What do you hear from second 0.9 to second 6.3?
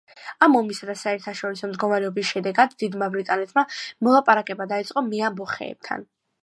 საერთაშორისო მდგომარეობის შედეგად დიდმა ბრიტანეთმა მოლაპარაკება დაიწყო მეამბოხეებთან.